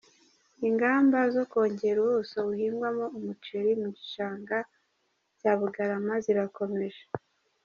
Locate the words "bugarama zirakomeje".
5.59-7.03